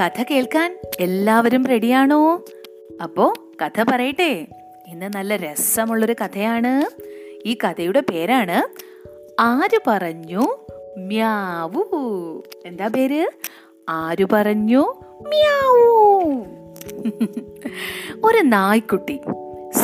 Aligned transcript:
കഥ 0.00 0.24
കേൾക്കാൻ 0.30 0.80
എല്ലാവരും 1.00 1.66
റെഡിയാണോ 1.66 2.44
അപ്പോ 3.02 3.34
കഥ 3.62 3.82
പറയട്ടെ. 3.82 4.46
ഇന്ന് 4.88 5.10
നല്ല 5.16 5.36
രസമുള്ളൊരു 5.36 6.12
കഥയാണ്. 6.12 7.02
ഈ 7.46 7.54
കഥയുടെ 7.54 8.00
പേരാണ് 8.00 8.68
ആര് 9.40 9.78
പറഞ്ഞു 9.86 10.56
മ്യാവൂ. 10.98 11.84
എന്താ 12.66 12.88
പേര്? 12.88 13.26
ആര് 13.88 14.26
പറഞ്ഞു 14.32 14.94
മ്യാവൂ. 15.28 16.22
ഒരു 18.24 18.38
നായ്ക്കുട്ടി 18.42 19.20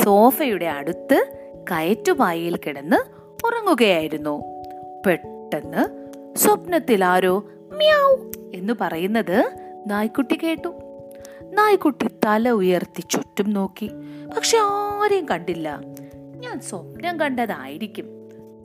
സോഫയുടെ 0.05 0.67
അടുത്ത് 0.67 1.27
കയറ്റുപായയിൽ 1.71 2.57
കിടന്ന് 2.57 2.97
ഉറങ്ങുകയായിരുന്നു. 3.47 4.43
പെട്ടെന്ന് 5.07 6.09
സ്വപ്നത്തിൽ 6.37 7.05
ആരോ 7.05 7.45
മ്യാവ് 7.73 8.33
എന്ന് 8.55 8.73
പറയുന്നത് 8.80 9.70
നായ്ക്കുട്ടി 9.87 10.39
കേട്ടു. 10.43 10.69
നായ്ക്കുട്ടി 11.43 12.07
തല 12.25 12.51
ഉയർത്തി 12.51 13.01
ചുറ്റും 13.01 13.51
നോക്കി. 13.51 13.91
പക്ഷെ 14.37 14.59
ആരെയും 14.59 15.29
കണ്ടില്ല. 15.29 15.80
ഞാൻ 16.15 16.61
സ്വപ്നം 16.61 17.20
കണ്ടതായിരിക്കും. 17.20 18.05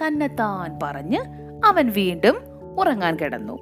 തന്നെ 0.08 0.28
താൻ 0.28 0.80
പറഞ്ഞ് 0.84 1.20
അവൻ 1.66 1.90
വീണ്ടും 1.90 2.36
ഉറങ്ങാൻ 2.80 3.16
കിടന്നു. 3.16 3.60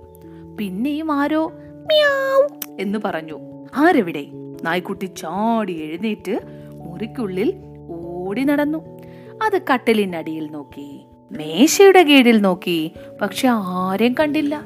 പിന്നെയും 0.60 1.12
ആരോ 1.12 1.52
മ്യാവ് 1.74 2.82
എന്ന് 2.82 3.00
പറഞ്ഞു. 3.06 3.40
ആരെവിടെ? 3.76 4.26
നായ്ക്കുട്ടി 4.64 5.06
ചാടി 5.06 5.74
എഴുന്നേറ്റ് 5.74 6.40
മുറിക്കുള്ളിൽ 6.74 7.54
ഓടി 7.90 8.44
നടന്നു. 8.44 9.00
അത് 9.44 9.62
കട്ടിലിനടിയിൽ 9.74 10.52
നോക്കി. 10.52 11.06
മേശയുടെ 11.32 12.04
കീഴിൽ 12.04 12.42
നോക്കി. 12.42 12.92
പക്ഷെ 13.22 13.48
ആരെയും 13.52 14.16
കണ്ടില്ല. 14.20 14.66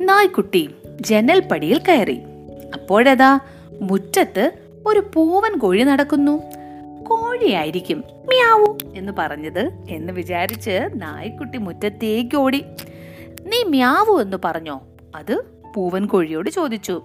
നായ്ക്കുട്ടി 0.00 0.68
ജനൽപ്പടിയിൽ 1.06 1.78
കയറി. 1.78 2.20
അപ്പോഴതാ 2.74 3.38
മുറ്റത്ത് 3.80 4.52
ഒരു 4.86 5.02
പൂവൻ 5.14 5.58
കോഴി 5.58 5.82
നടക്കുന്നു. 5.82 6.42
കോഴിയായിരിക്കും 7.04 7.98
മ്യാവു 7.98 8.78
എന്ന് 8.94 9.12
പറഞ്ഞത് 9.18 9.70
എന്ന് 9.90 10.12
വിചാരിച്ച് 10.12 10.88
നായ്ക്കുട്ടി 10.94 11.58
മുറ്റത്തേക്ക് 11.58 12.36
ഓടി. 12.36 12.64
നീ 13.46 13.62
മ്യാവു 13.62 14.22
എന്ന് 14.22 14.36
പറഞ്ഞോ? 14.44 14.80
അത് 15.16 15.44
പൂവൻ 15.74 16.06
കോഴിയോട് 16.06 16.50
ചോദിച്ചു. 16.50 17.02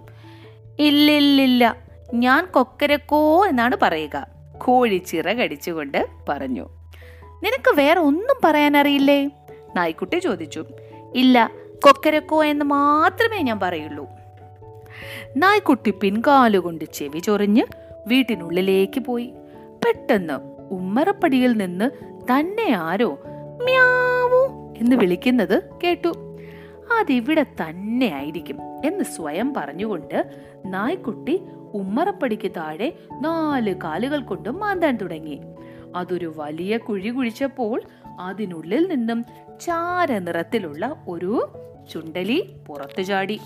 ഇല്ലില്ലില്ല 0.80 1.76
ഞാൻ 2.14 2.46
കൊക്കരക്കോ 2.46 3.48
എന്നാണ് 3.48 3.78
പറയുക 3.82 4.28
കോഴി 4.58 4.98
ചിറകടിച്ചുകൊണ്ട് 4.98 6.08
പറഞ്ഞു. 6.30 6.70
നിനക്ക് 7.44 7.78
വേറെ 7.78 8.00
ഒന്നും 8.00 8.36
പറയാൻ 8.44 8.78
അറിയില്ലേ 8.78 9.26
നായ്ക്കുട്ടി 9.76 10.20
ചോദിച്ചു. 10.20 10.66
ഇല്ല 11.16 11.52
കൊക്കരക്കോ 11.84 12.44
എന്ന് 12.44 12.66
മാത്രമേ 12.66 13.42
ഞാൻ 13.42 13.60
പറയുള്ളൂ. 13.60 14.08
നായ്ക്കുട്ടി 15.38 15.92
പിൻകാലുകൊണ്ട് 15.92 16.86
ചെവി 16.94 17.20
ചൊറിഞ്ഞ് 17.20 17.64
വീട്ടിനുള്ളിലേക്ക് 18.08 19.00
പോയി. 19.00 19.34
പെട്ടെന്ന് 19.86 20.34
ഉമ്മറപ്പടിയിൽ 20.72 21.54
നിന്ന് 21.54 21.92
തന്നെ 22.32 22.76
ആരോ 22.78 23.20
മ്യാവു 23.64 24.74
എന്ന് 24.78 24.96
വിളിക്കുന്നത് 24.96 25.64
കേട്ടു. 25.84 26.14
അതിവിടെ 27.00 27.44
തന്നെ 27.44 28.06
ആയിരിക്കും 28.06 28.58
എന്ന് 28.86 29.04
സ്വയം 29.04 29.54
പറഞ്ഞുകൊണ്ട് 29.54 30.26
നായ്ക്കുട്ടി 30.66 31.42
ഉമ്മറപ്പടിക്ക് 31.74 32.52
താഴെ 32.52 32.94
നാല് 33.22 33.76
കാലുകൾ 33.84 34.22
കൊണ്ട് 34.22 34.50
മാന്താൻ 34.50 34.98
തുടങ്ങി. 34.98 35.42
അതൊരു 35.96 36.34
വലിയ 36.36 36.78
കുഴി 36.78 37.10
കുഴിച്ചപ്പോൾ 37.10 37.82
അതിനുള്ളിൽ 38.20 38.88
നിന്നും 38.88 39.26
ചാര 39.62 40.18
നിറത്തിലുള്ള 40.18 40.96
ഒരു 41.08 41.50
ചുണ്ടലി 41.94 42.56
പുറത്തു 42.68 43.02
ചാടി. 43.02 43.40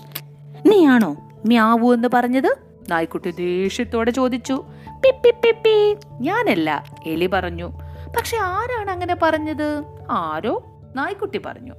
നീയാണോ 0.66 1.16
മ്യാവു 1.46 1.94
എന്ന് 1.94 2.08
പറഞ്ഞത്? 2.14 2.56
നായ്ക്കുട്ടി 2.90 3.30
ദേഷ്യത്തോടെ 3.30 4.10
ചോദിച്ചു. 4.10 4.64
പിപ്പി 5.04 5.30
പിപ്പി 5.30 5.96
ഞാനല്ല 6.20 6.84
എലി 7.06 7.26
പറഞ്ഞു. 7.26 7.70
പക്ഷെ 8.16 8.36
ആരാണ് 8.36 8.90
അങ്ങനെ 8.90 9.16
പറഞ്ഞത്? 9.22 9.82
ആരോ? 10.10 10.62
നായ്ക്കുട്ടി 10.96 11.40
പറഞ്ഞു. 11.46 11.72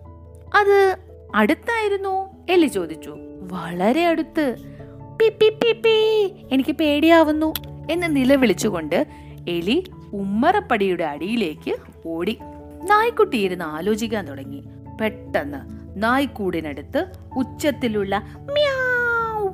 അത് 0.56 0.98
അടുത്തായിരുന്നു 1.36 2.46
എലി 2.50 2.68
ചോദിച്ചു. 2.68 3.16
വളരെ 3.52 4.08
അടുത്ത്. 4.08 4.56
പിപ്പി 5.20 5.50
പിപ്പി 5.50 6.34
എനിക്ക് 6.52 6.72
പേടിയാവുന്നു 6.72 7.54
എന്ന് 7.92 8.16
നിലവിളിച്ചുകൊണ്ട് 8.16 9.08
എലി 9.50 9.92
ഉമ്മറപ്പടിയുടെ 10.14 11.04
അടിയിലേക്ക് 11.04 11.76
ഓടി. 12.08 12.40
നായ്ക്കുട്ടി 12.84 13.38
ഇരുന്ന് 13.38 13.66
ആലോചിക്കാൻ 13.66 14.28
തുടങ്ങി. 14.28 14.64
പെട്ടെന്ന് 15.02 15.84
നായ്ക്കൂടിനടുത്ത് 16.04 17.06
ഉച്ചത്തിലുള്ള 17.38 18.22
മ്യാവ് 18.38 19.50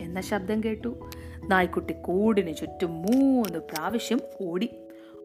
എന്ന 0.00 0.20
ശബ്ദം 0.20 0.64
കേട്ടു. 0.64 1.10
നായ്ക്കുട്ടി 1.48 1.94
കൂടിന് 2.02 2.56
ചുറ്റും 2.56 3.02
മൂന്ന് 3.02 3.58
പ്രാവശ്യം 3.58 4.20
ഓടി. 4.42 4.68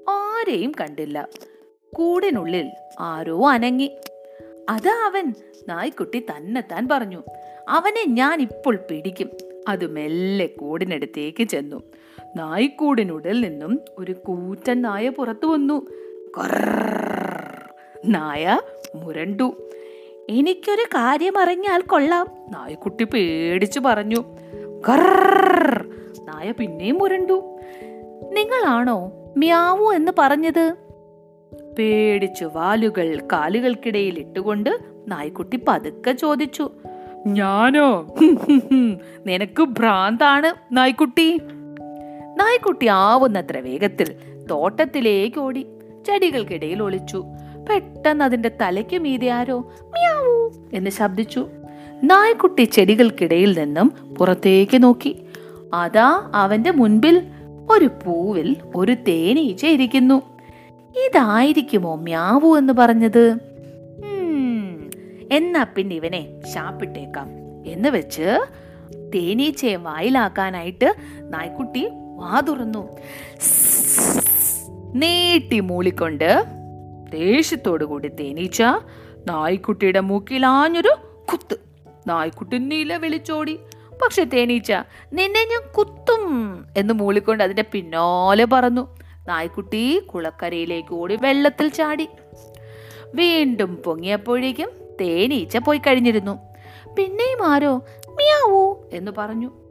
ആരെയും 0.10 0.72
കണ്ടില്ല. 0.82 1.28
കൂടിനുള്ളിൽ 1.96 2.72
ആരോ 3.00 3.50
അനങ്ങി. 3.50 3.98
അതാ 4.70 5.06
അവൻ 5.06 5.34
നായ്ക്കുട്ടി 5.68 6.20
താൻ 6.60 6.88
പറഞ്ഞു. 6.92 7.24
അവനെ 7.70 8.06
ഞാൻ 8.08 8.42
ഇപ്പോൾ 8.42 8.76
പിടിക്കും. 8.76 9.30
അത് 9.68 9.88
മെല്ലെ 9.88 10.46
കൂടിനടുത്തേക്ക് 10.46 11.44
ചെന്നു. 11.44 11.82
നായ്ക്കൂടിനുള്ളിൽ 12.36 13.42
നിന്നും 13.42 13.80
ഒരു 13.98 14.12
കൂറ്റൻ 14.12 14.82
നായ 14.82 15.10
പുറത്തു 15.10 15.48
വന്നു. 15.48 15.86
കൊർർ. 16.36 17.07
നായ 18.06 18.60
മുരണ്ടു. 18.96 19.72
എനിക്കൊരു 20.30 20.82
കാര്യം 20.82 21.38
അറിഞ്ഞാൽ 21.38 21.82
കൊള്ളാം. 21.82 22.28
നായക്കുട്ടി 22.50 23.04
പേടിച്ചു 23.04 23.80
പറഞ്ഞു. 23.80 24.24
നായ 26.24 26.52
പിന്നെയും 26.52 26.98
മുരണ്ടു. 26.98 27.60
നിങ്ങളാണോ 28.34 29.12
മ്യാവു 29.38 29.94
എന്ന് 29.94 30.12
പറഞ്ഞത്? 30.18 30.76
പേടിച്ചു 31.80 32.46
വാലുകൾ 32.46 33.20
കാലുകൾക്കിടയിൽ 33.32 34.20
ഇട്ടുകൊണ്ട് 34.20 34.80
നായ്ക്കുട്ടി 35.08 35.60
പതുക്കെ 35.68 36.12
ചോദിച്ചു. 36.12 36.72
ഞാനോ? 37.26 38.16
നിനക്ക് 39.26 39.64
ഭ്രാന്താണ് 39.64 40.76
നായ്ക്കുട്ടി? 40.78 41.38
നായ്ക്കുട്ടി 42.36 42.88
ആവുന്നത്ര 42.88 43.58
വേഗത്തിൽ 43.58 44.16
തോട്ടത്തിലേക്ക് 44.52 45.40
ഓടി. 45.40 45.66
ചെടികൾക്കിടയിൽ 46.08 46.84
ഒളിച്ചു. 46.84 47.24
പെട്ടെന്ന് 47.70 48.24
അതിന്റെ 48.24 48.52
തലയ്ക്ക് 48.62 48.98
മീതെ 48.98 49.30
ആരോ 49.30 49.60
മിയാവൂ 49.82 50.52
എന്ന് 50.74 50.90
ശബ്ദിച്ചു. 50.90 51.48
നായ്ക്കുട്ടി 52.04 52.64
ചെടികൾക്കിടയിൽ 52.64 53.60
നിന്നും 53.60 53.88
പുറത്തേക്ക് 54.20 54.84
നോക്കി. 54.84 55.26
അതാ 55.74 56.32
അവന്റെ 56.34 56.72
മുൻപിൽ 56.72 57.24
ഒരു 57.72 57.86
പൂവിൽ 57.86 58.56
ഒരു 58.76 58.96
തേനീച്ച 59.08 59.66
ഇരിക്കുന്നു. 59.66 60.22
ഇതായിരിക്കുമോ 61.06 61.96
മ്യാവു 61.96 62.58
എന്ന് 62.58 62.74
പറഞ്ഞത്? 62.74 63.38
എന്നാ 65.32 65.64
പിന്നെ 65.64 65.96
ഇവനെ 65.96 66.28
ശാപ്പിട്ടേക്കാം 66.54 67.28
എന്ന് 67.66 67.90
വെച്ച് 67.90 68.46
തേനീച്ചയെ 69.16 69.76
വായിലാക്കാനായിട്ട് 69.76 70.94
നായ്ക്കുട്ടി 71.22 71.90
വാതുറന്നു 71.92 72.98
നീട്ടി 74.94 75.60
മൂളിക്കൊണ്ട് 75.60 76.46
ദേഷ്യത്തോടു 77.10 77.86
കൂടി 77.86 78.08
തേനീച്ച 78.08 78.62
നായ്ക്കുട്ടിയുടെ 79.28 80.00
മൂക്കിലാഞ്ഞൊരു 80.00 80.96
കുത്ത്. 81.32 81.56
നായ്ക്കുട്ടി 82.08 82.58
നീല 82.58 82.98
വിളിച്ചോടി. 82.98 83.60
പക്ഷെ 84.02 84.24
തേനീച്ച 84.24 84.72
നിന്നെ 85.14 85.46
ഞാൻ 85.46 85.72
കുത്തും 85.78 86.66
എന്ന് 86.78 86.94
മൂളിക്കൊണ്ട് 86.94 87.44
അതിന്റെ 87.44 87.66
പിന്നാലെ 87.72 88.46
പറഞ്ഞു 88.46 88.88
നായ്ക്കുട്ടി 89.28 90.00
കുളക്കരയിലേക്ക് 90.00 90.94
ഓടി 90.94 91.18
വെള്ളത്തിൽ 91.22 91.70
ചാടി. 91.70 92.08
വീണ്ടും 93.16 93.76
പൊങ്ങിയപ്പോഴേക്കും 93.76 94.70
തേനീച്ച 95.02 95.58
പോയി 95.58 95.78
കഴിഞ്ഞിരുന്നു. 95.78 96.40
പിന്നെയും 96.98 97.48
ആരോ? 97.48 97.82
മിയാവൂ 98.10 98.76
എന്ന് 98.94 99.12
പറഞ്ഞു. 99.18 99.67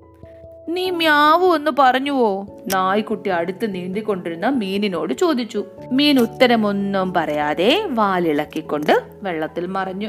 നീ 0.68 0.90
മ്യാവു 0.90 1.56
എന്ന് 1.56 1.70
പറഞ്ഞുവോ? 1.78 2.46
നായ്ക്കുട്ടി 2.74 3.30
അടുത്ത് 3.30 3.74
നീന്തിക്കൊണ്ടിരുന്ന 3.74 4.48
മീനിനോട് 4.48 5.14
ചോദിച്ചു. 5.14 5.64
മീൻ 5.92 6.18
ഉത്തരമൊന്നും 6.18 7.14
പറയാതെ 7.14 7.86
വാലിളക്കിക്കൊണ്ട് 7.90 9.02
വെള്ളത്തിൽ 9.22 9.66
മറഞ്ഞു. 9.66 10.08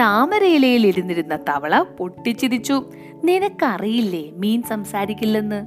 താമരയിലയിൽ 0.00 0.86
ഇരുന്നിരുന്ന 0.86 1.36
തവള 1.36 1.82
പൊട്ടിച്ചിരിച്ചു. 1.82 2.90
നിനക്കറിയില്ലേ 3.24 4.30
മീൻ 4.30 4.62
സംസാരിക്കില്ലെന്ന്? 4.62 5.66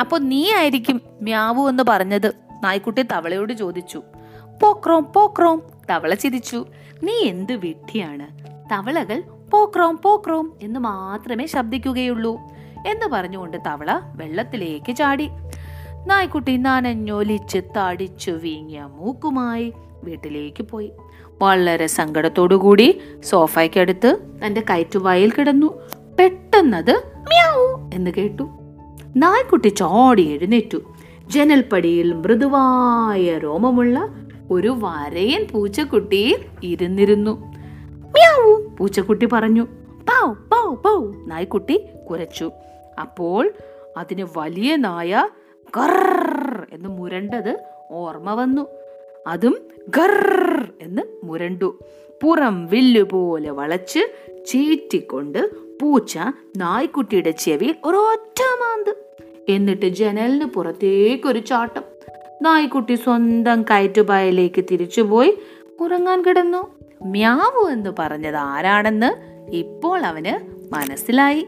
അപ്പൊ 0.00 0.18
നീ 0.18 0.52
ആയിരിക്കും 0.52 1.00
മ്യാവു 1.22 1.68
എന്ന് 1.68 1.82
പറഞ്ഞത് 1.88 2.32
നായ്ക്കുട്ടി 2.64 3.02
തവളയോട് 3.02 3.52
ചോദിച്ചു. 3.52 4.02
പോക്രോം 4.62 5.06
പോക്രോം 5.12 5.62
തവള 5.90 6.14
ചിരിച്ചു. 6.14 6.66
നീ 7.02 7.12
എന്ത് 7.12 7.52
വിഡ്ഢിയാണ്? 7.52 8.26
തവളകൾ 8.72 9.22
പോക്രോം 9.52 9.98
പോക്രോം 10.02 10.52
എന്ന് 10.62 10.80
മാത്രമേ 10.80 11.46
ശബ്ദിക്കുകയുള്ളൂ 11.46 12.40
എന്ന് 12.86 13.06
പറഞ്ഞുകൊണ്ട് 13.06 13.56
തവള 13.66 14.00
വെള്ളത്തിലേക്ക് 14.14 14.96
ചാടി. 14.96 15.28
നായ്ക്കുട്ടി 16.06 16.56
നനഞ്ഞൊലിച്ച് 16.56 17.58
തടിച്ചു 17.58 18.30
വീങ്ങിയ 18.30 18.88
മൂക്കുമായി 18.96 19.72
വീട്ടിലേക്ക് 20.04 20.62
പോയി. 20.62 20.92
വളരെ 21.42 21.86
സങ്കടത്തോടുകൂടി 21.86 23.00
സോഫയ്ക്കടുത്ത് 23.24 24.18
തന്റെ 24.46 24.62
കയറ്റുവായിൽ 24.70 25.30
കിടന്നു. 25.30 25.66
പെട്ടെന്ന് 26.18 26.48
പെട്ടെന്നത് 26.58 27.02
മ്യാവൂ 27.16 27.90
എന്ന് 27.94 28.10
കേട്ടു. 28.10 28.42
നായ്ക്കുട്ടി 29.16 29.68
ചാടി 29.68 30.22
എഴുന്നേറ്റു. 30.22 30.78
ജനൽപ്പടിയിൽ 31.26 32.12
മൃദുവായ 32.12 33.38
രോമമുള്ള 33.38 34.08
ഒരു 34.50 34.76
വരയൻ 34.78 35.46
പൂച്ചക്കുട്ടി 35.52 36.36
ഇരുന്നിരുന്നു. 36.62 37.54
പൂച്ചക്കുട്ടി 38.78 39.26
പറഞ്ഞു 39.26 39.62
പൗ 40.00 40.32
പൗ 40.32 40.74
പൗ 40.74 41.12
നായ്ക്കുട്ടി 41.26 41.86
കുരച്ചു. 42.10 42.50
അപ്പോൾ 43.00 43.50
അതിന് 43.96 44.26
വലിയ 44.36 44.76
നായ 44.76 45.28
ഗർ 45.76 46.66
എന്ന് 46.72 46.88
മുരണ്ടത് 46.88 47.58
ഓർമ്മ 47.90 48.34
വന്നു. 48.34 48.66
അതും 49.26 49.58
ഗർ 49.88 50.72
എന്ന് 50.80 51.02
മുരണ്ടു. 51.24 51.78
പുറം 52.22 52.66
വില്ലുപോലെ 52.66 53.50
വളച്ച് 53.50 53.98
ചീറ്റിക്കൊണ്ട് 54.46 55.50
പൂച്ച 55.78 56.18
നായ്ക്കുട്ടിയുടെ 56.56 57.30
ചെവിയിൽ 57.30 57.74
ഒരൊറ്റ 57.84 58.42
മാന്ത്. 58.60 58.96
എന്നിട്ട് 59.48 59.86
ജനലിന് 59.86 60.44
പുറത്തേക്കൊരു 60.44 61.38
ചാട്ടം. 61.38 61.82
നായ്ക്കുട്ടി 62.42 62.94
സ്വന്തം 62.94 63.62
കയറ്റുപായലേക്ക് 63.62 64.64
തിരിച്ചുപോയി 64.70 65.38
ഉറങ്ങാൻ 65.80 66.22
കിടന്നു. 66.22 66.77
മ്യാവു 67.02 67.68
എന്ന് 67.70 67.90
പറഞ്ഞത് 67.98 68.36
ആരാണെന്ന് 68.36 69.10
ഇപ്പോൾ 69.50 70.06
അവന് 70.06 70.58
മനസ്സിലായി. 70.74 71.46